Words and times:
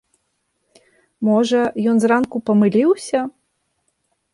Можа, 1.29 1.61
ён 1.93 2.03
зранку 2.07 2.37
памыліўся? 2.51 3.19